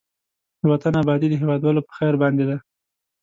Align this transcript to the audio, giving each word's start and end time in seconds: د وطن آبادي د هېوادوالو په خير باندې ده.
د 0.59 0.61
وطن 0.71 0.93
آبادي 1.01 1.27
د 1.29 1.33
هېوادوالو 1.41 1.85
په 1.87 1.91
خير 1.97 2.13
باندې 2.23 2.43
ده. 2.49 2.57